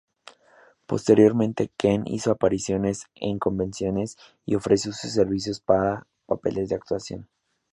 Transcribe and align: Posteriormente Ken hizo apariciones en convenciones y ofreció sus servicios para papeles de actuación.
Posteriormente 0.87 1.71
Ken 1.77 2.05
hizo 2.07 2.31
apariciones 2.31 3.05
en 3.13 3.37
convenciones 3.37 4.17
y 4.47 4.55
ofreció 4.55 4.93
sus 4.93 5.11
servicios 5.11 5.59
para 5.61 6.07
papeles 6.25 6.69
de 6.69 6.75
actuación. 6.75 7.29